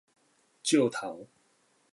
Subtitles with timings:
[0.63, 1.27] 照頭